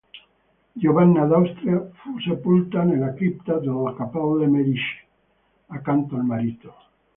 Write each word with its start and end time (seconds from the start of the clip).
Giovanna 0.73 1.25
d'Austria 1.27 1.87
fu 1.93 2.17
sepolta 2.21 2.81
nella 2.81 3.13
cripta 3.13 3.59
delle 3.59 3.93
Cappelle 3.95 4.47
Medicee 4.47 5.05
accanto 5.67 6.15
al 6.15 6.23
marito. 6.23 6.73